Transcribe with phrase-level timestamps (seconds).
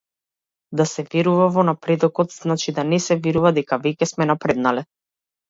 [0.79, 4.87] Да се верува во напредокот значи да не се верува дека веќе сме напреднале.